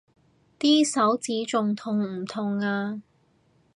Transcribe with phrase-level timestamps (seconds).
[0.57, 3.03] 啲手指仲痛唔痛啊？